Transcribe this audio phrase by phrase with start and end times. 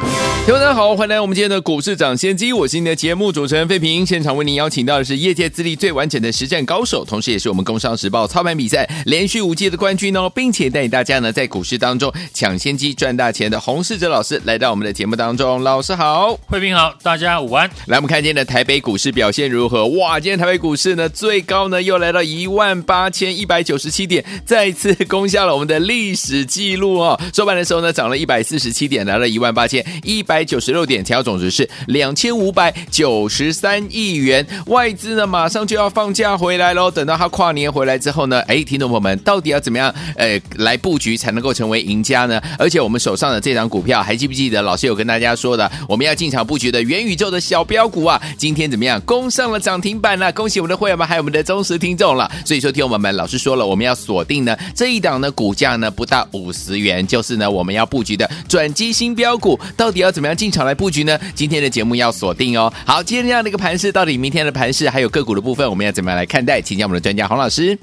[0.00, 4.06] 听众大家好，欢迎来我们今天的股市涨先机，我是你的节目主持人费平。
[4.06, 15.62] 现场为您邀请到的是业界资历最完整的实战高手，同时也是我们工商时报操盘比赛连续五届的冠军哦，并且带领大家呢在股市当中抢先机赚大钱的洪世哲老师来到我们的节目当中。
[15.62, 17.68] 老师好，费平好，大家午安。
[17.84, 19.86] 来，我们看今天的台北股市表现如何？
[19.88, 27.20] 哇，今天台北股市呢最高呢又来到一万八千一百九十七点，再次攻下了我们的历史记录哦。
[27.34, 34.46] 收盘的时候呢涨了一百四十七点，来到一万八千一百九十六点，成交总值是两千五百九十三亿元。
[34.66, 36.90] 外资呢，马上就要放假回来喽。
[36.90, 42.40] 等到他跨年回来之后呢，哎，听众朋友们，到底要怎么样，呃，来布局才能够成为赢家呢？
[42.58, 48.20] 而且我们手上的这张股票，还记不记得老师有跟大家说的，我们要进场布局的元宇宙的小标股啊？
[48.36, 50.32] 今天怎么样，攻上了涨停板了？
[50.32, 52.30] 恭喜我们的会员们，还有我们的忠实听众了。
[52.44, 61.16] 所以说，听众们，老师说了，我们要锁定呢这一档呢，股价呢不到五十元，就是呢我们要布局的转机新标股，到底要怎么样进场来布局呢？
[61.36, 62.70] 今天的节目要锁定哦。
[62.84, 66.60] 好，今天这样的一个盘势，到底明天的盘势还有个股的部分，我们要怎么样来看待？
[66.60, 67.78] 请教我们的专家洪老师。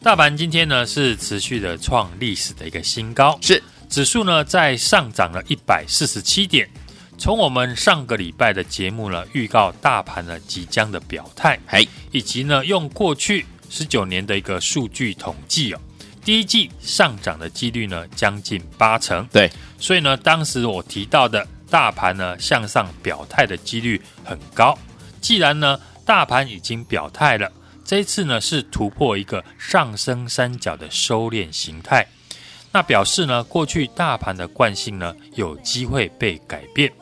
[0.00, 6.68] 大盘今天呢是持续的创历史的一个新高，是指数呢在上涨了一百四十七点。
[7.18, 15.80] 从我们上个礼拜的节目呢预告大盘呢即将的表态，嘿，以及呢用过去十九年的一个数据统计哦，
[16.24, 21.46] 第一季上涨的几率呢将近八成，对，所以呢当时我提到的。
[21.70, 24.76] 大盘呢向上表态的几率很高。
[25.20, 27.48] 既然呢大盘已经表态了，
[27.84, 32.04] 这一次呢是突破一个上升三角的收敛形态，
[32.72, 36.92] 那表示呢过去大盘的惯性呢有机会被改变。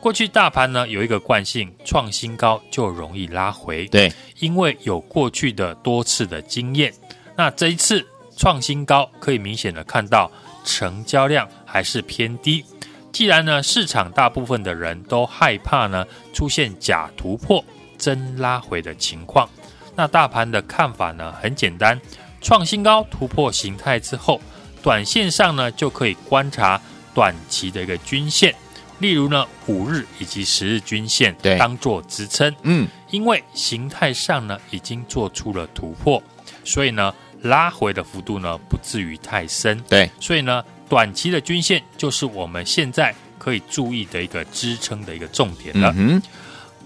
[0.00, 3.84] 过去大盘呢有一个惯性，创新高就容易拉回。
[3.88, 6.90] 对，因为有过去的多次的经验。
[7.36, 8.02] 那这一次
[8.36, 10.30] 创新高，可以明显的看到
[10.64, 12.64] 成交量还是偏低。
[13.10, 16.04] 既然呢，市场大部分的人都害怕呢
[16.34, 17.64] 出现假突破、
[17.96, 19.48] 真拉回的情况，
[19.94, 21.98] 那大盘的看法呢很简单，
[22.42, 24.38] 创新高突破形态之后，
[24.82, 26.78] 短线上呢就可以观察
[27.14, 28.54] 短期的一个均线，
[28.98, 32.54] 例如呢五日以及十日均线，当做支撑。
[32.64, 36.22] 嗯，因为形态上呢已经做出了突破，
[36.64, 37.14] 所以呢
[37.46, 39.80] 拉回的幅度呢不至于太深。
[39.88, 40.62] 对，所以呢。
[40.88, 45.92] 短期的均线就是我们现在可以注意的一个支撑的一个重点了。
[45.96, 46.22] 嗯，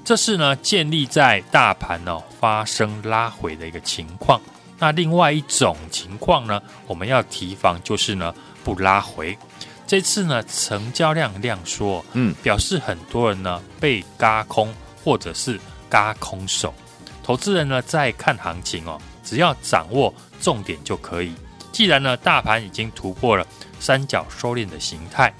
[0.02, 4.40] 这是呢建立在大盘呢、哦、发生拉回的一个情况。
[4.78, 8.34] 那另外一种情况呢，我们要提防就是呢
[8.64, 9.36] 不拉回。
[9.86, 15.60] 这次呢成交量量缩，嗯，表示很多人呢被嘎空或者是
[15.90, 16.72] 嘎空手。
[17.22, 18.98] 投资人呢在看行情哦，
[19.30, 21.32] 只要掌握重点就可以。
[21.70, 23.46] 既然呢大盘已经突破了。
[23.82, 25.32] 三角收敛的形态，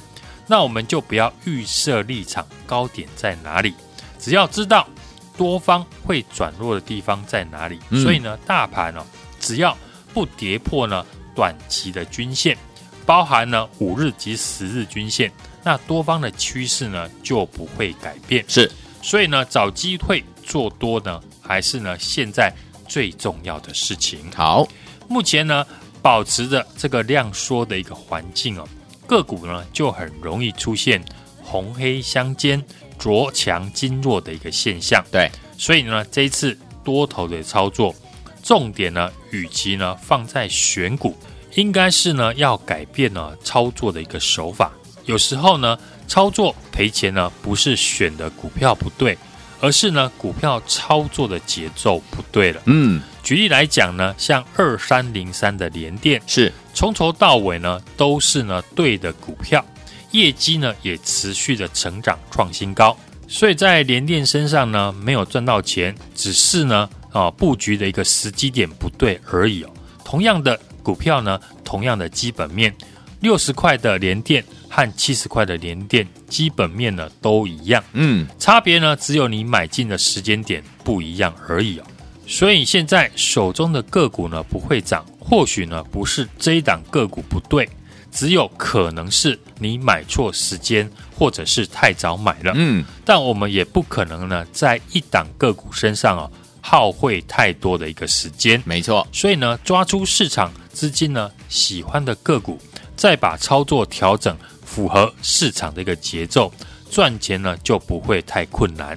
[0.47, 3.75] 那我们就不要预设立场高点在哪里，
[4.19, 4.89] 只要知道
[5.37, 7.79] 多方会转弱的地方在哪里。
[7.91, 9.07] 嗯、所以呢，大盘呢、哦，
[9.39, 9.77] 只要
[10.15, 12.57] 不跌破呢短期的均线，
[13.05, 15.31] 包含呢五日及十日均线，
[15.63, 18.43] 那多方的趋势呢就不会改变。
[18.49, 22.51] 是，所以呢，找机会做多呢，还是呢现在
[22.91, 24.19] 最重要的事情。
[24.35, 24.69] 好，
[25.09, 25.65] 目前呢。
[26.03, 28.67] 保持着这个量缩的一个环境哦，
[29.07, 30.99] 个股呢就很容易出现
[31.43, 32.65] 红黑相间、
[32.99, 35.05] 着强金弱的一个现象。
[35.13, 37.95] 对，所以呢，这一次多头的操作
[38.43, 41.15] 重点呢，与其呢放在选股，
[41.55, 44.73] 应该是呢要改变呢操作的一个手法。
[45.05, 49.19] 有时候呢，操作赔钱呢，不是选的股票不对，
[49.61, 52.63] 而是呢股票操作的节奏不对了。
[52.67, 53.01] 嗯。
[53.23, 59.65] 举例来讲呢，像二三零三的联电是从头到尾呢都是呢对的股票，
[60.11, 62.97] 业绩呢也持续的成长创新高，
[63.29, 69.71] 所以在联电身上呢没有赚到钱，只是呢啊布局的一个时机点不对而已哦。
[70.03, 72.75] 同样的股票呢，同样的基本面，
[73.21, 81.85] 六十块的联电和七十块的连电基本面呢都一样，嗯，差别呢只有你买进的时间点不一样而已哦。
[82.27, 87.69] 所以现在手中的个股呢不会涨，或许呢不是这一档个股不对，
[88.13, 92.53] 只有可能是你买错时间，或者是太早买了。
[92.55, 96.31] 嗯，但我们也不可能呢在一档个股身上哦
[96.61, 98.63] 耗费太多的一个时间。
[98.65, 102.57] 没错，所以呢，抓出市场资金呢喜欢的个股，
[102.95, 104.37] 再把操作调整
[104.71, 106.53] 符合市场的一个节奏，
[106.89, 108.97] 赚钱呢就不会太困难。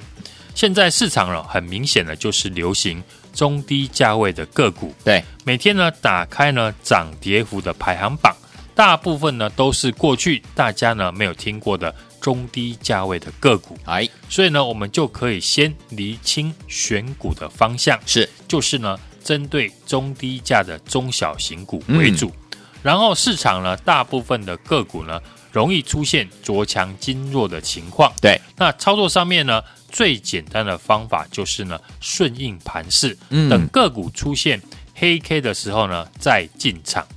[0.54, 3.04] 现在市场呢，很明显的就是流行
[3.34, 4.94] 中低价位的个股。
[5.04, 8.36] 对，每天呢打开呢涨跌幅的排行榜，
[8.76, 11.94] 大部分呢都是过去大家呢没有听过的。
[12.24, 22.28] 中低价位的个股，哎，所以呢，我们就可以先厘清选股的方向，是，就是呢，针对中低价的中小型股为主。
[22.30, 25.20] 嗯、然后市场呢，大部分的个股呢，
[25.54, 28.12] 容易出现着强筋弱的情况。
[28.20, 34.62] 对，那操作上面呢，最简单的方法就是呢，顺应盘势，嗯，等个股出现
[34.96, 37.08] 黑 K 的时候呢，再进场。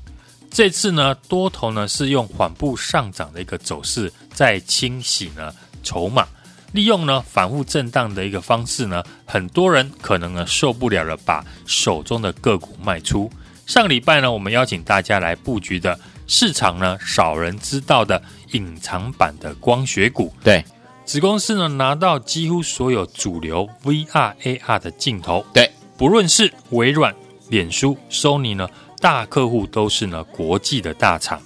[0.51, 5.53] 这次呢，多头呢是用缓步上涨的一个走势，在清洗呢
[5.83, 6.27] 筹码，
[6.73, 13.31] 利用呢反复震荡的一个方式呢，很多人可能呢受不了了，把手中的个股卖出。
[13.67, 20.65] 上个礼拜呢，我们邀请大家来布局的市场呢少人知道的隐藏版的光学股，对，
[21.05, 27.15] 子公司呢拿到几乎所有主流 VR AR 的镜头，对，不论是微软、
[27.49, 28.69] 脸书、Sony 呢。
[28.99, 31.41] 大客户都是呢国际的大厂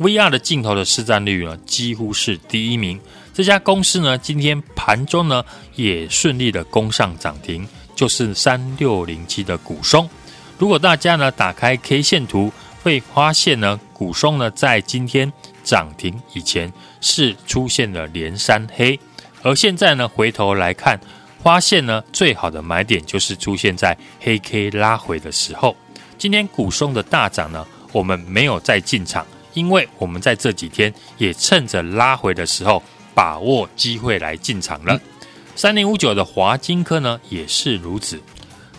[0.00, 3.00] ，VR 的镜头的市占率呢几乎是第一名。
[3.32, 5.42] 这家公司呢今天盘中呢
[5.76, 10.10] 也顺利的攻上涨停，就是三六零七的股松。
[10.58, 12.52] 如果大家呢打开 K 线图，
[12.86, 15.32] 会发现呢股松呢在今天
[15.64, 18.96] 涨停以前是出现了连三黑，
[19.42, 20.96] 而现在呢回头来看，
[21.42, 25.74] 发现呢最好的买点就是出现在黑 K 拉回的时候。
[26.16, 32.80] 今天股松的大涨呢，我们没有再进场，因为我们在这几天也趁着拉回的时候，
[33.12, 34.96] 把握机会来进场了。
[35.56, 38.22] 三零五九的华金科呢也是如此。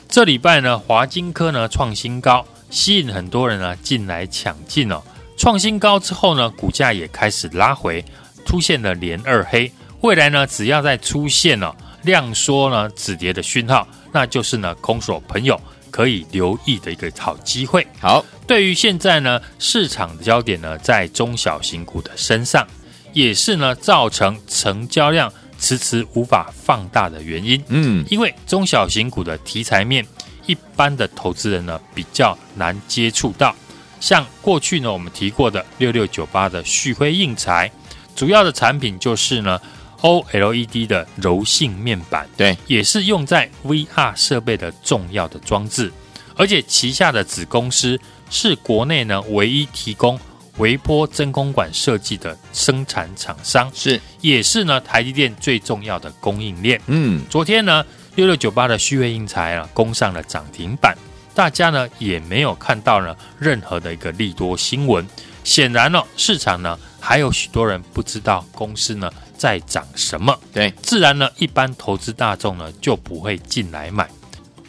[0.08, 5.02] 这礼拜呢，华金科呢创新高，吸引很多人呢进来抢进哦。
[5.38, 8.04] 创新高之后呢，股价也开始拉回，
[8.46, 9.72] 出现了连二黑。
[10.02, 15.60] 未来呢，只要再出现了量缩呢止跌的讯号，那就是呢空手朋友。
[15.90, 17.88] 可以留意的一个好机会。
[18.00, 22.68] 好，对于现在呢，市场的焦点呢在中小型股的身上，
[23.14, 27.64] 也是呢造成成交量迟迟无法放大的原因。
[27.70, 30.06] 嗯，因为中小型股的题材面，
[30.48, 33.56] 一般的投资人呢比较难接触到。
[34.00, 37.72] 像过去呢我们提过的六六九八的旭辉硬材，
[38.16, 39.62] 主要的产品就是呢。
[40.02, 45.92] OLED 的柔性面板，对，也是用在 VR 设备的重要的装置，
[46.36, 50.18] 而且旗下的子公司是国内呢唯一提供
[50.58, 56.80] 微波真空管设计的生产厂商，是，也是呢台积电最重要的供应链。
[56.86, 57.84] 嗯，昨天呢
[58.18, 60.98] 六六九八的旭辉英才啊攻上了涨停板，
[61.34, 65.08] 大家呢也没有看到呢任何的一个利多新闻，
[65.44, 69.10] 显然呢市场呢还有许多人不知道公司呢。
[69.38, 70.36] 在涨什么？
[70.52, 74.10] 对，自然呢，一般投资大众呢就不会进来买，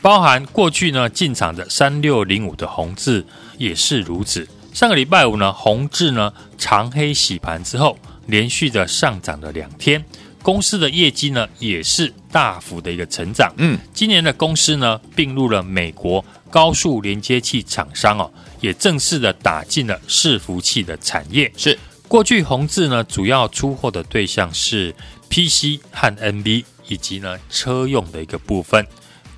[0.03, 3.25] 包含过去呢进场的三六零五的宏致
[3.57, 4.47] 也是如此。
[4.75, 10.05] 上个礼拜五呢，宏致呢长黑洗盘之后，连续的上涨了两天，
[10.49, 13.53] 公司的业绩呢也是大幅的一个成长。
[13.59, 21.53] 嗯，今年的公司呢并入了美国高速连接器厂商哦，也正式的打进了伺服器的产业。
[21.55, 21.79] 是。
[22.09, 24.91] 过去宏字呢，主要出货的对象是
[25.29, 28.87] PC 和 NB 以及呢车用的一个部分，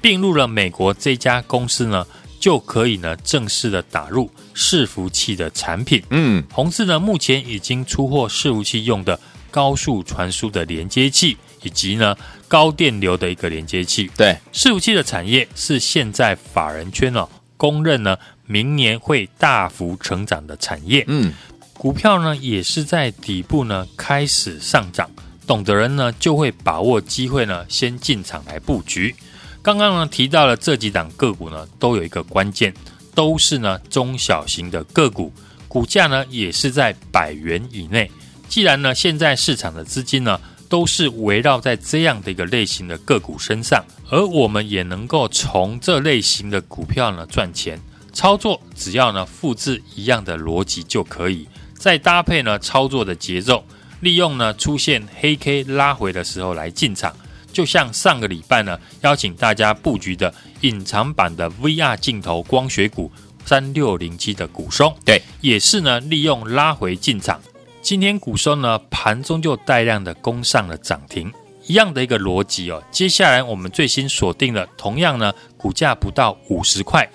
[0.01, 2.07] 并入了美国这家公司呢，
[2.39, 6.01] 就可以呢正式的打入伺服器的产品。
[6.11, 9.19] 嗯，宏字呢目前已经出货伺服器用的
[9.51, 12.17] 高速传输的连接器，以及呢
[12.49, 14.11] 高电流的一个连接器。
[14.17, 18.17] 对，伺服器的产业是现在法人圈哦公认呢
[18.47, 21.05] 明年会大幅成长的产业。
[21.09, 21.33] 嗯。
[21.75, 25.11] 股票呢也是在底部呢开始上涨，
[25.47, 29.15] 懂的人呢就会把握机会呢先进场来布局。
[29.63, 32.75] 刚刚呢提到了这几档个股呢都有一个关键，
[33.15, 35.33] 都是呢中小型的个股，
[35.69, 38.11] 股价呢也是在百元以内。
[38.51, 47.81] 既然呢现在市场的资金呢都是围绕在这样的一个类型的个股身上，而我们也能够从这类型的股票呢赚钱，
[48.13, 51.47] 操作只要呢复制一样的逻辑就可以。
[51.75, 53.65] 再搭配呢操作的节奏，
[54.01, 57.15] 利用呢出现黑 K 拉回的时候来进场，
[57.53, 63.11] 就像上个礼拜呢邀请大家布局的隐藏版的 VR 镜头光学股
[63.45, 67.41] 三六零七的股松，对，也是呢利用拉回进场。
[67.83, 71.33] 今天股收呢盘中就带量的攻上了涨停，
[71.67, 72.83] 一样的一个逻辑哦。
[72.91, 77.09] 接下来我们最新锁定了，同样呢，股价不到五十块，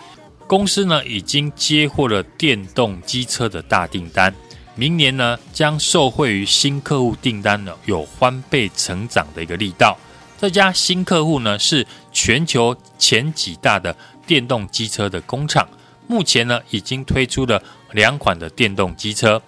[0.47, 4.33] 公司呢已经接获了电动机车的大订单，
[4.75, 9.95] 明年呢将受惠于新客户订单呢有翻倍成长的一个力道。
[10.37, 13.95] 这家新客户呢是全球前几大的
[14.25, 15.69] 电动机车的工厂，
[16.07, 19.41] 目前呢已经推出了两款的电动机车。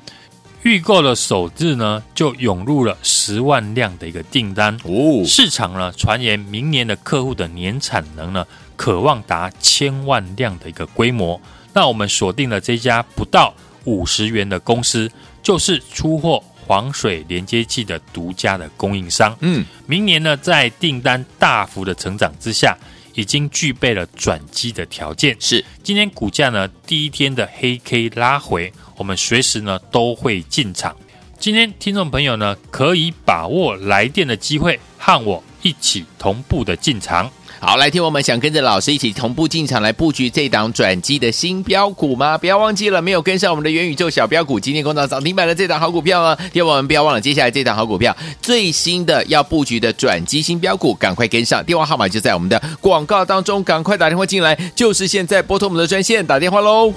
[0.64, 5.24] 预购的首日呢，就涌入了十万辆的一个订单哦。
[5.26, 8.46] 市场呢传言，明年的客户的年产能呢，
[8.76, 11.40] 可望达千万辆的一个规模。
[11.74, 13.54] 那我们锁定了这家不到
[13.86, 15.10] 五十元的公司，
[15.42, 19.38] 就是出货黄水连接器的独家的供应商。
[19.40, 22.76] 嗯，明年呢，在订单大幅的成长之下，
[23.18, 25.36] 已经具备了转机的条件。
[25.40, 28.72] 是，今天股价呢第一天的黑 K 拉回。
[28.96, 30.96] 我们随时呢都会进场。
[31.40, 37.32] 今天听众朋友呢可以把握来电的机会，和我一起同步的进场。
[37.60, 42.38] 好，来听我们想跟着老师一起同步进场来布局这档转机的新标股吗？
[42.38, 46.38] 不要忘记了，没有跟上我们的元宇宙小标股，今天工厂涨停板的这档好股票啊？
[46.54, 51.64] 听我们不要忘了，接下来这档好股票最新的要布局的转机新标股，赶快跟上。
[51.66, 56.94] 电话号码就在我们的广告当中，赶快打电话进来，就是现在拨通我们的专线打电话喽。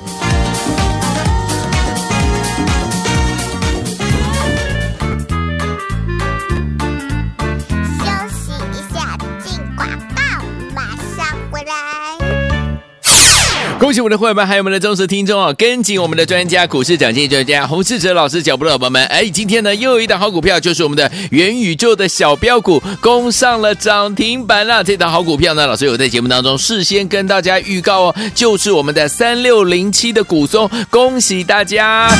[13.80, 15.54] 恭喜我们的会员们，还有我们的忠实听众哦！
[15.56, 24.84] 跟紧我们的专家，股市涨跌专家洪世哲老师脚步的伙伴们，哎，今天呢又有一档好股票，就是我们的元宇宙的小标股攻上了涨停板了。
[24.84, 32.10] 这档好股票呢，老师有在节目当中事先跟大家预告哦，就是我们的三六零七的股松，恭喜大家！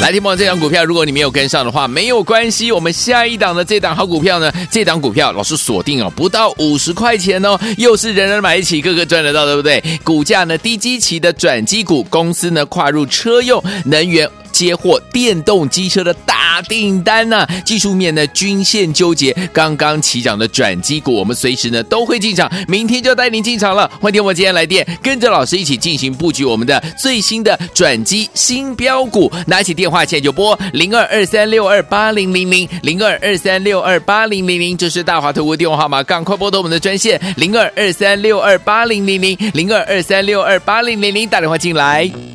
[0.00, 9.82] 来听友这档股票，如果你没有跟上的话，没有关系，我们下一档的这档好股票呢，这档股票老师锁定哦，不到五十块钱哦，又是人人买得起，个个赚得到，对不对？
[10.02, 10.93] 股价呢低基。
[10.94, 14.30] 一期的转机股公司呢，跨入车用能源。
[14.54, 23.90] 接获电动机车的大订单呐、啊，技术面呢均线纠结，刚刚起涨的转机股，我们随时呢都会进场，明天就带您进场了。
[24.00, 42.33] 欢迎我今天来电，跟着老师一起进行布局我们的最新的转机新标股，拿起电话现在就拨零二二三六二八零零零零二二三六二八零零零，这是大华投顾电话号码，赶快拨通我们的专线零二二三六二八零零零零二二三六二八零零零，打电话进来。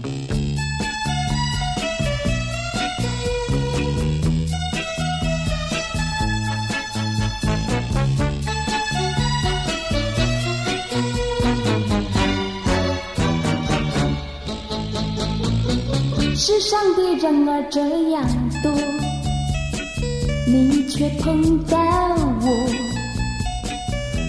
[16.60, 18.22] 世上的人儿这样
[18.62, 18.70] 多，
[20.46, 21.78] 你却碰到
[22.42, 22.48] 我。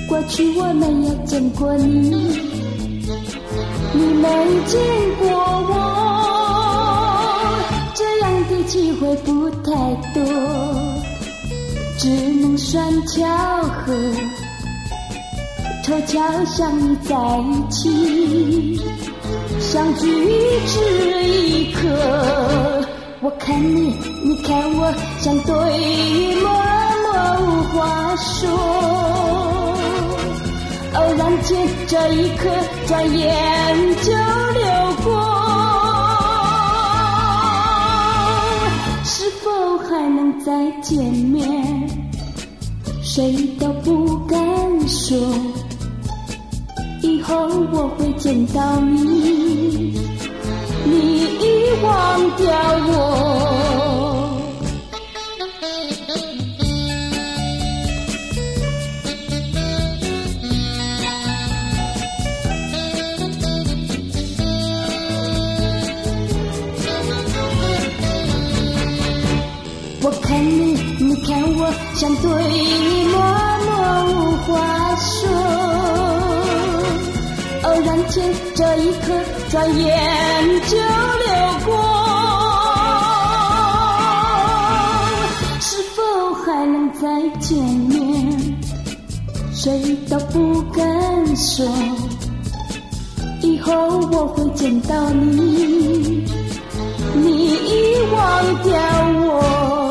[0.08, 2.08] 过去我没有见过你，
[3.92, 4.28] 你没
[4.66, 4.80] 见
[5.18, 5.28] 过
[5.70, 5.74] 我，
[7.96, 9.72] 这样的机会不太
[10.14, 10.22] 多，
[11.98, 13.26] 只能算巧
[13.64, 13.92] 合，
[15.82, 18.80] 凑巧相遇在一起。
[19.60, 20.06] 相聚
[20.66, 21.86] 只一刻，
[23.20, 25.54] 我看你，你看我，像对
[26.36, 26.50] 默
[27.04, 27.12] 默
[27.46, 28.50] 无话说。
[30.94, 32.48] 偶然间，这一刻
[32.86, 34.64] 转眼就流
[35.04, 35.08] 过，
[39.04, 40.50] 是否还能再
[40.80, 41.88] 见面？
[43.02, 44.38] 谁都不敢
[44.88, 45.16] 说。
[47.30, 49.94] 后我会见到你，
[50.84, 50.90] 你
[51.38, 52.48] 已忘掉
[52.88, 52.90] 我。
[70.02, 73.14] 我看你，你看我，像对你默
[73.66, 73.70] 默
[74.10, 74.12] 无
[74.48, 74.50] 话
[78.54, 79.06] 这一刻
[79.50, 79.88] 转眼
[80.68, 81.26] 就流
[81.66, 81.70] 过，
[85.60, 85.98] 是否
[86.44, 87.00] 还能再
[87.38, 88.58] 见面？
[89.52, 91.66] 谁都不敢说，
[93.42, 93.72] 以后
[94.12, 96.24] 我会见到你，
[97.14, 98.72] 你已忘掉
[99.26, 99.89] 我。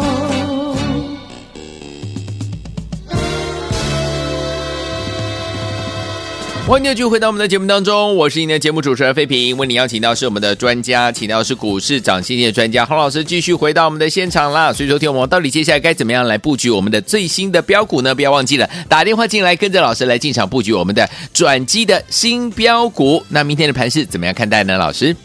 [6.70, 9.58] 欢迎继续回到我们的节目当中，我是你的节目主持人费平。
[9.58, 14.72] 为你邀请到是我们的专家，请到是股市涨先机的专家洪老师，继续回到我们的现场啦。
[14.72, 18.14] 所以说，听我们到底接下来该怎么样来布局我们的最新的标股呢？
[18.14, 23.26] 不要忘记了打电话进来，跟着老师来进场布局我们的转机的新标股。
[23.30, 24.78] 那明天的盘势怎么样看待呢？
[24.78, 25.16] 老师，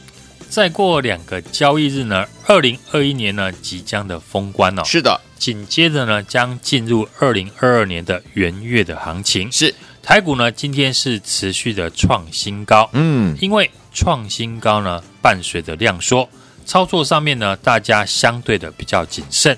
[0.49, 4.83] 再过两个交易日呢，二零二一年呢即将的封关哦。
[4.87, 9.53] 是的，紧接着呢将进入二零二二年的元月的行情。
[9.53, 9.75] 是。
[10.05, 16.29] 台股呢，今天是持续的创新高，嗯，因为创新高呢，伴随着量缩，
[16.67, 19.57] 操作上面呢，大家相对的比较谨慎，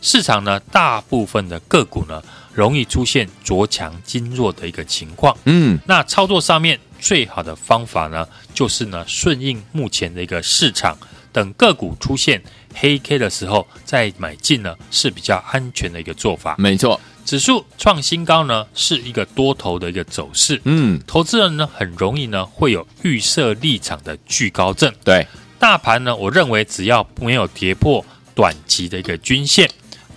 [0.00, 2.22] 市场呢，大部分的个股呢，
[2.54, 8.24] 容易出现着强筋弱的一个情况，嗯，那操作上面最好的方法呢，
[8.54, 10.96] 就是呢，顺应目前的一个市场，
[11.32, 12.40] 等个股出现
[12.72, 17.00] 黑 K 的时候再买进呢，是比较安全的一个做法，没错。
[17.28, 20.58] 指数创新高呢，是一个多头的一个走势。
[20.64, 24.90] 嗯，投资人呢很容易呢会有预设立场的惧高症。
[25.04, 25.26] 对，
[25.58, 28.02] 大盘呢，我认为只要没有跌破
[28.34, 29.68] 短期的一个均线，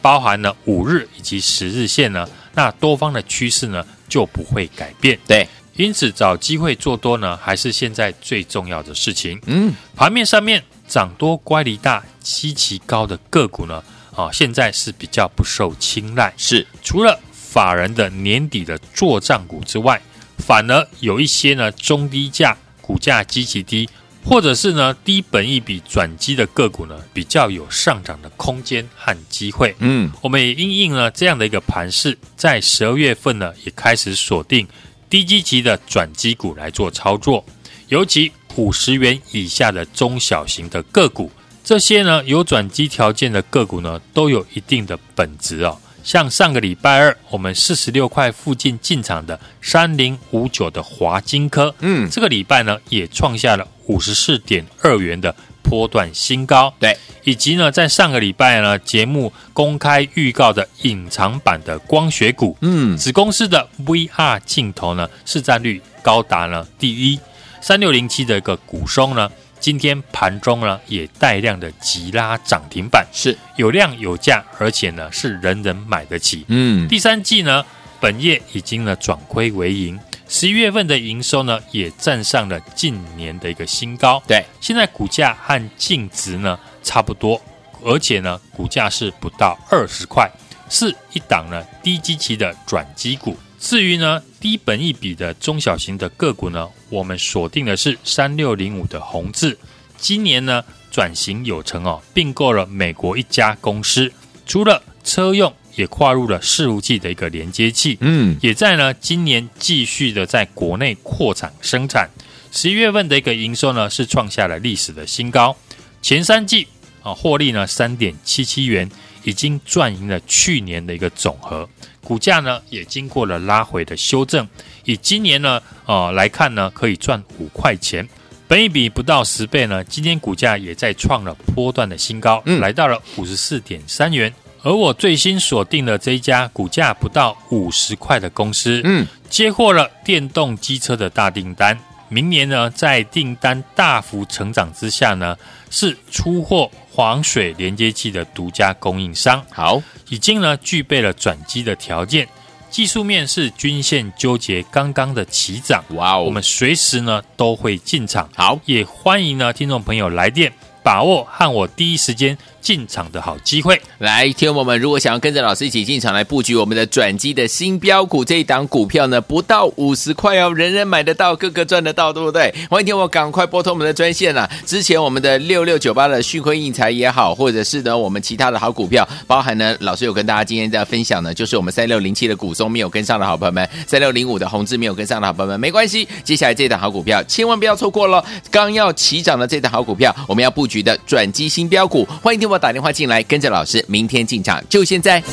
[0.02, 5.20] 包含了五日以及十日线呢，那多方的趋势呢就不会改变。
[5.28, 9.38] 对，因此找机会做多呢，还是现在最重要的事情。
[9.48, 13.84] 嗯，盘面上面涨多乖离大、极其高的个股呢，
[14.16, 20.02] 啊，现在是比较不受青睐，是除了法人的年底的做账股之外，
[20.38, 23.90] 反而有一些呢中低价股价极其低，
[24.24, 29.76] 或者是呢低本益比转机的个股呢，比较有上涨的空间和机会。
[29.80, 34.68] 嗯，我们也因应了这样的一个盘势，在十二月份呢也开始锁定
[35.10, 37.46] 低基期的转机股来做操作，
[37.88, 41.32] 尤其五十元以下的中小型的个股。
[41.72, 45.78] 这些呢有转机条件的个股呢，都有一定的本质哦。
[46.04, 56.74] 像上个礼拜二，我们四十六块附近进场的三零五九的华金科，嗯，这个礼拜呢也创下了五十四点二元的波段新高。
[56.78, 67.18] 对，以及呢在上个礼拜呢节目公开预告的隐藏版的光学股，嗯，子公司的 VR 镜头呢市占率高达了第一，
[67.62, 69.32] 三六零七的一个股松呢。
[69.62, 76.44] 今天盘中呢，也带量的急拉涨停板，是有量有价，而且呢是人人买得起。
[76.48, 77.64] 嗯，第三季呢，
[78.00, 84.22] 本业已经呢转亏为盈，十一月份的营收呢也站上了近年的一个新高。
[84.28, 87.40] 对，现在股价和净值呢差不多，
[87.84, 90.28] 而且呢股价是不到二十块，
[90.72, 93.38] 是一档呢低基期的转机股。
[93.62, 99.56] 至于呢，低本一比的中小型的个股呢，我们锁定的是三六零五的宏致。
[99.98, 104.12] 今年呢，转型有成哦，并购了美国一家公司，
[104.48, 107.96] 除了车用，也跨入了伺服器的一个连接器。
[108.02, 112.10] 嗯，也在呢今年继续的在国内扩产生产。
[112.52, 115.56] 十一月份的一个营收呢，是创下了历史的新高。
[116.02, 116.68] 前三季
[117.04, 118.90] 啊，获利呢三点七七元，
[119.24, 121.70] 已经赚赢了去年的一个总和。
[122.12, 124.46] 股价呢也经过了拉回的修正，
[124.84, 128.06] 以今年呢呃来看呢，可以赚五块钱，
[128.50, 129.82] 本一比不到十倍呢。
[129.86, 134.34] 今天股价也在创了波段的新高，嗯，来到了五十四点三元。
[134.62, 141.80] 而我最新锁定的这一家股价不到五十块的公司，嗯，接获了电动机车的大订单。
[142.14, 145.38] 明年呢，在订单大幅成长之下呢，
[145.70, 149.42] 是出货黄水连接器的独家供应商。
[149.50, 152.28] 好，已经呢具备了转机的条件，
[152.70, 155.82] 技术面是均线纠结刚刚的起涨。
[155.92, 158.30] 哇哦，我们随时呢都会进场。
[158.36, 160.52] 好，也欢迎呢听众朋友来电，
[160.84, 172.54] 把握和我第一时间进场的好机会，来，听众朋友们，如果想要跟着老师一起进场来布局我们的转机的新标股这一档股票呢，不到五十块哦，人人买得到，个个赚得到，对不对？
[172.70, 174.50] 欢迎听我赶快拨通我们的专线啊！
[174.66, 188.24] 之前我们的六六九八的旭辉印材也好，或者是呢我们其他的好股票，包含呢老师有跟大家今天在分享呢，就是我们三六零七的股松没有跟上的好朋友们，三六零五的宏致没有跟上的好朋友们，没关系，接下来这一档好股票千万不要错过喽！
[188.52, 193.24] 刚要起涨的这档好股票，我们要布局的转机新标股，欢迎听我打电话进来。
[193.24, 195.24] 跟着老师，明天进场，就现在。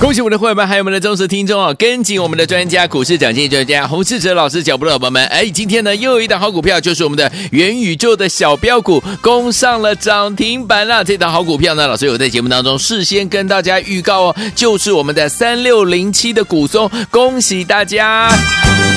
[0.00, 1.74] 恭喜我们的会员们，还有我们的忠实听众哦！
[1.78, 11.02] 跟紧我们的专家，股市涨先机专家洪世哲老师脚步的伙伴们，哎，今天呢又有一档好股票，就是我们的元宇宙的小标股攻上了涨停板了。
[11.02, 18.28] 这档好股票呢，老师有在节目当中事先跟大家预告哦，就是我们的三六零七的股松，恭喜大家！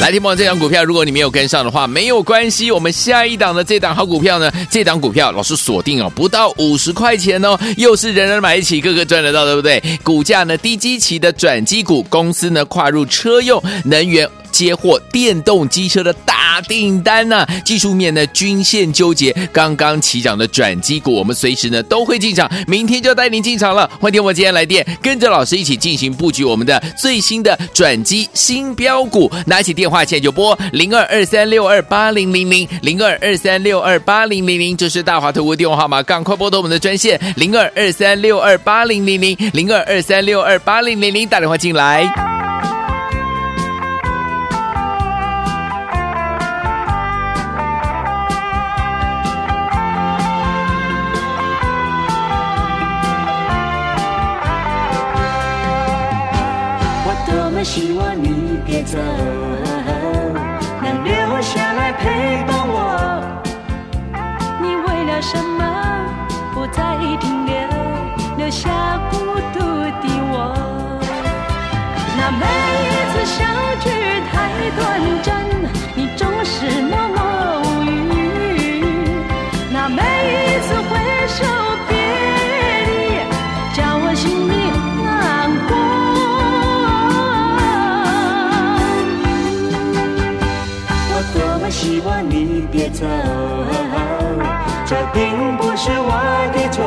[0.02, 2.70] 来，听众，这档股票，如果你没有跟上的话，没有关系。
[2.70, 9.82] 我们下一档的这档好股票呢，这档股票老师锁定哦，不到五十块钱哦，又是人人买得起，个个赚得到，对不对？
[10.04, 14.26] 股价呢低稀奇的转机股，公司呢跨入车用能源。
[14.58, 23.88] 接获电动机车的大订单呢、技术面呢均线纠结，刚刚起涨的转机股，我们随时呢都会进场，明天就带您进场了。
[24.02, 29.32] 欢迎我今天来电，跟着老师一起进行布局我们的最新的转机新标股。
[29.46, 42.37] 拿起电话现在就拨零二二三六二八零零零零二二三六二八零零零，这是大华投顾电话号码，赶快拨通我们的专线零二二三六二八零零零零二二三六二八零零零，打电话进来。
[93.00, 93.06] 走，
[94.88, 96.12] 这并不是我
[96.52, 96.84] 的错。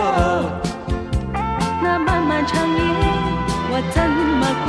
[1.81, 2.79] 那漫漫长夜，
[3.71, 4.03] 我怎
[4.41, 4.69] 么过？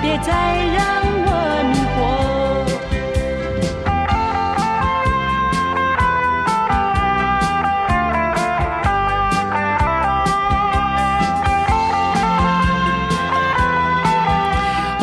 [0.00, 0.32] 别再
[0.74, 1.05] 让。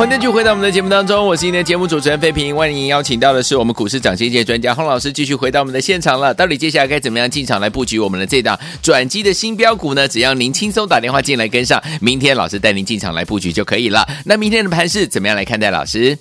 [0.03, 2.53] 欢迎继续回到我们的节目当中，我是今天的节目主持人费平。
[2.53, 6.33] 欢迎邀请到的是我们股市涨先机专家洪老师，继续回到我们的现场了。
[6.33, 10.05] 到底接下来该怎么样进场来布局我们的这档转机的新标股呢？
[10.05, 14.05] 只要您轻松打电话进来跟上，明天老师带您进场来布局就可以了。
[14.25, 15.71] 那明天的盘势怎么样来看待？
[15.71, 16.17] 老师，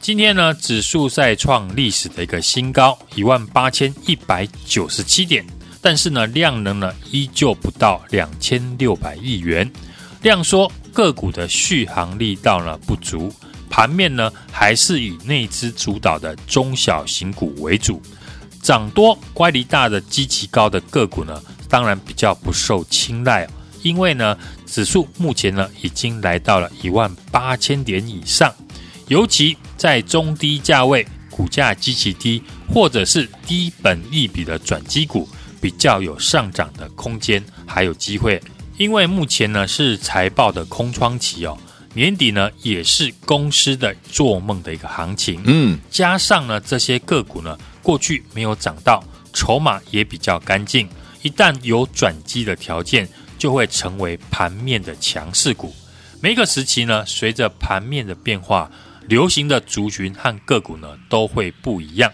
[0.00, 5.44] 今天呢，指数再创历史的一个新高，一万八千一百九十七点，
[5.82, 9.70] 但是呢，量能呢依旧不到两千六百亿元，
[10.22, 10.72] 量缩。
[10.92, 13.32] 个股的续航力道呢不足，
[13.68, 18.02] 盘面呢还是以内资主导的中小型股为主，
[18.62, 23.48] 涨多乖离大的基期高的个股呢，当然比较不受青睐，
[23.82, 28.52] 因为呢指数目前呢已经来到了一万八千点以上，
[29.08, 35.28] 尤其在中低价位、股价基期低或者是低本益比的转机股，
[35.60, 38.40] 比较有上涨的空间，还有机会。
[38.80, 41.54] 因为目前呢是财报的空窗期哦，
[41.92, 50.88] 年底呢也是公司的做梦的一个行情，嗯，加上呢这些个股呢过去没有涨到，筹码也比较干净，
[51.20, 55.74] 一旦有转机的条件，就会成为盘面的强势股。
[56.22, 58.70] 每一个时期呢，随着盘面的变化，
[59.06, 62.10] 流行的族群和个股呢都会不一样。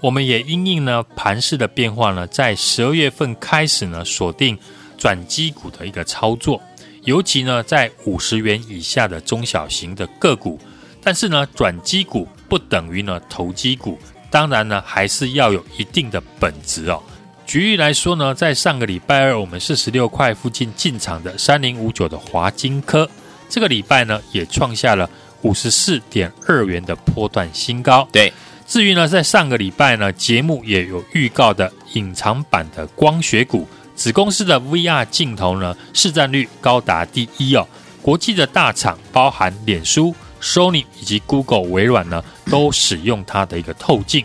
[0.00, 4.56] 我们也因应呢盘势的变化呢，在十二月份开始呢锁定。
[4.96, 6.60] 转机股的一个操作，
[7.04, 10.58] 尤其呢在五十元以下的中小型的个股，
[11.02, 13.98] 但是呢转机股不等于呢投机股，
[14.30, 17.02] 当然呢还是要有一定的本质哦。
[17.46, 23.08] 举例来说呢，在上个礼拜二我们四十六块附近进场的三零五九的华金科，
[23.48, 25.08] 这个礼拜呢也创下了
[25.42, 28.08] 五十四点二元的波段新高。
[28.10, 28.32] 对，
[28.66, 33.68] 至于呢在上个礼拜呢节目也有预告的隐藏版的光学股。
[33.96, 37.66] 子公司的 VR 镜头呢，市占率高达第一哦。
[38.02, 44.24] 国际的大厂，包含脸书、Sony 以及 Google、微软呢，都使用它的一个透镜。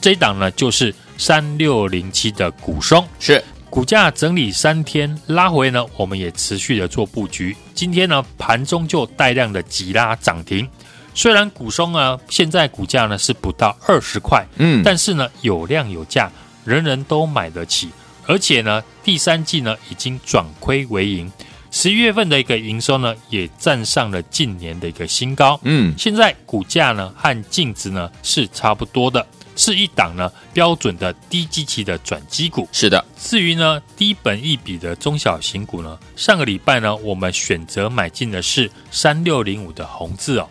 [0.00, 7.56] 这一档呢，就是三六零七的股松，是股价整理三天拉回呢，我们也持续的做布局。
[7.72, 10.68] 今天呢，盘中就带量的急拉涨停。
[11.14, 16.30] 虽然股松啊，现在股价呢是不到二十块，嗯，但是呢有量有价，
[16.64, 17.88] 人人都买得起。
[18.32, 21.30] 而且呢，第三季呢已经转亏为盈，
[21.70, 25.60] 十一月份的一个营收呢也站上了近年的一个新高。
[25.64, 32.66] 嗯，现在股价呢和净值呢是差不多的，是一档呢标准的低基期的转机股。
[32.72, 40.48] 是的，至于呢低本益比的中小型股呢，上个礼拜呢我们选择买进的是三六零五的红字哦。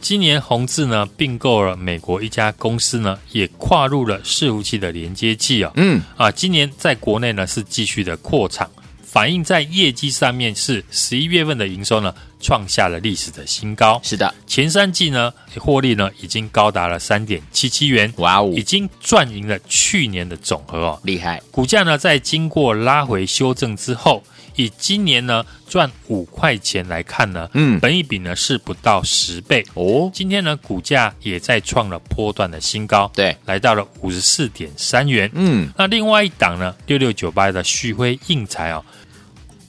[0.00, 5.72] 今年宏致呢并购了美国一家公司呢，也跨入了伺服器的连接器啊、哦。
[5.76, 8.68] 嗯啊，今年在国内呢是继续的扩产，
[9.02, 14.00] 反映在业绩上面是十一月份的营收呢，创下了历史的新高。
[14.04, 21.42] 是的，前三季呢，获利呢已经高达了三点七七元，哇哦，已经赚赢了去年的总和哦，厉害。
[21.50, 24.22] 股价呢在经过拉回修正之后。
[24.58, 30.10] 以今年呢赚五块钱来看呢，嗯，本一比呢是不到十倍哦。
[30.12, 35.30] 今天呢股价也在创了波段的新高，对，来到了五十四点三元。
[35.34, 38.84] 嗯，那另外一档呢六六九八的旭辉硬材哦，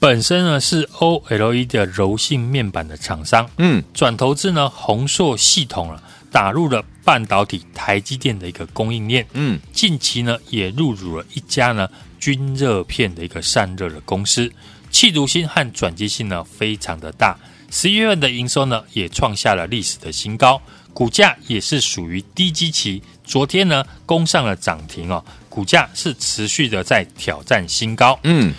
[0.00, 14.50] 本身呢是 OLED 的柔性面板的厂商，嗯，转投资呢宏硕系统了，打入了半导体台积电的一个供应链，嗯，近期呢也入主了一家呢均热片的一个散热的公司。
[14.90, 17.38] 企图心和转机性呢非常的大，
[17.70, 20.60] 十一月份的营收呢也创下了历史的新高，
[20.92, 28.18] 股价也是属于低基期，昨天呢攻上了涨停哦，股价是持续的在挑战新高。
[28.24, 28.52] 嗯，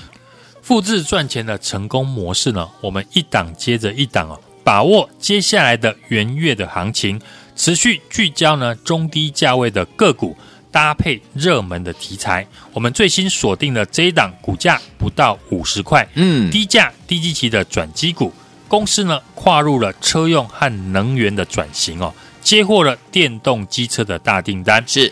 [0.62, 7.22] 复制赚钱的成功模式呢，我们一档接着一档哦，把握接下来的元月的行情，
[7.56, 10.36] 持续聚焦呢中低价位的个股。
[10.72, 18.34] 搭配热门的题材，我们最新锁定了这一档股价不到五十块，嗯，低价低基期的转机股
[18.68, 24.82] 公司呢，跨入了车用和能源的转型哦，接获了电动机车的大订单。
[24.88, 25.12] 是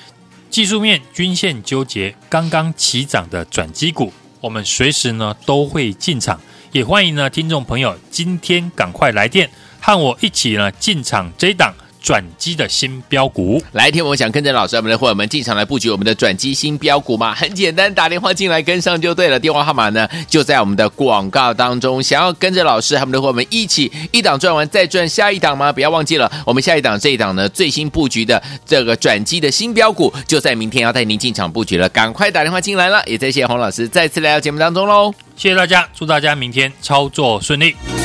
[0.50, 6.40] 技术面均线纠结刚刚起涨的转机股，我们随时呢都会进场，
[6.72, 9.50] 也欢迎呢听众朋友今天赶快来电
[9.82, 11.74] 和我一起呢进场这一档。
[12.02, 17.34] 转机的新标股，来听我们想跟着老师我们的伙伴们进场来布局我们的转机新标股吗？
[17.40, 19.40] 很简单，打电话进来跟上就对了。
[19.40, 22.02] 电话号码呢就在我们的广告当中。
[22.02, 25.72] 想要跟着老师他们的伙伴们一起一档赚完再赚下一档吗？
[25.72, 31.90] 不要忘记了，我们下一档这一档呢最新布局的这个转机的新标股就在明天要带您进场布局了。
[31.90, 35.14] 赶快打电话进来了，也再谢谢洪老师再次来到节目当中喽。
[35.36, 37.99] 谢谢大家，祝大家明天操作顺利。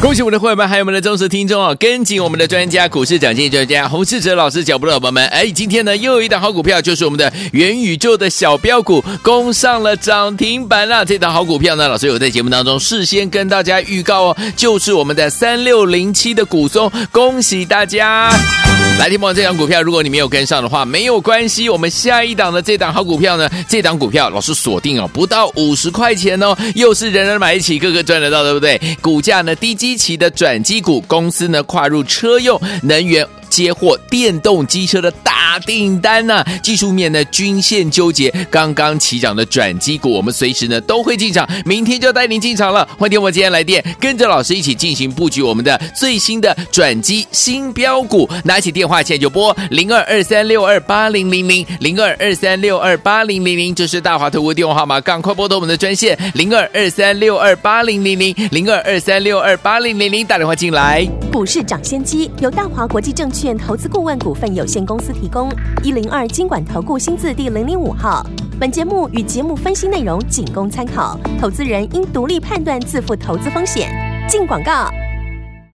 [0.00, 1.76] 恭喜我们的会员们，还有我们的忠实听众哦！
[1.78, 11.04] 跟紧我们的专家，股市涨跌专家洪世哲老师脚步的伙伴们，哎，今天呢又有一档好股票，就是我们的元宇宙的小标股攻上了涨停板啦。
[11.04, 18.30] 这档好股票呢，老师有在节目当中事先跟大家预告哦，就是我们的三六零七的股松，恭喜大家！
[19.00, 28.80] 来听我这档股票，如果你没有跟上的话，没有关系，我们下一档的这档好股票呢，这档股票老师锁定哦，不到五十块钱哦，又是人人买得起，个个赚得到，对不对？
[29.00, 33.26] 股价呢低基期的转机股公司呢，跨入车用能源。
[33.48, 42.88] 接获电动机车的大订单呐、啊，技术面呢均线纠结，刚刚起涨的转机股，我们随时呢都会进场，明天就带您进场了。
[42.98, 48.28] 欢迎我今天来电，跟着老师一起进行布局我们的最新的转机新标股。
[48.42, 61.06] 拿起电话现在就拨零二二三六二八零零零零二二三六二八零零零，这是大华投顾电话号码，赶快拨通我们的专线零二二三六二八零零零零二二三六二八零零零，打电话进来。
[61.30, 63.56] 股市涨先机由大华国际证券。
[63.58, 65.37] 投资顾问股份有限公司提供
[65.82, 68.24] 一零二经管投顾新字第零零五号。
[68.58, 73.88] 本节目与节目分析内容仅供参考，投资人应独立判断，自负投资风险。
[74.28, 74.90] 进广告。